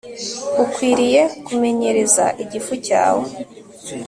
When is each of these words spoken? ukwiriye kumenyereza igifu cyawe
ukwiriye 0.63 1.21
kumenyereza 1.45 2.25
igifu 2.43 2.73
cyawe 2.85 3.27